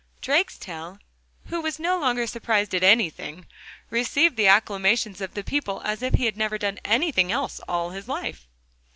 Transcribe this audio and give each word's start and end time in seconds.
Drakestail, 0.19 0.97
who 1.49 1.61
was 1.61 1.77
no 1.77 1.99
longer 1.99 2.25
surprised 2.25 2.73
at 2.73 2.81
anything, 2.81 3.45
received 3.91 4.35
the 4.35 4.47
acclamations 4.47 5.21
of 5.21 5.35
the 5.35 5.43
people 5.43 5.79
as 5.85 6.01
if 6.01 6.15
he 6.15 6.25
had 6.25 6.35
never 6.37 6.57
done 6.57 6.79
anything 6.83 7.31
else 7.31 7.61
all 7.69 7.91
his 7.91 8.07
life. 8.07 8.47